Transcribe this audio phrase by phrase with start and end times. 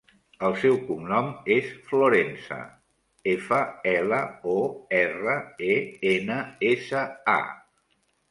[0.47, 2.57] El seu cognom és Florensa:
[3.35, 3.59] efa,
[3.93, 4.21] ela,
[4.55, 4.57] o,
[5.01, 5.37] erra,
[5.73, 5.75] e,
[6.15, 6.39] ena,
[6.73, 7.39] essa, a.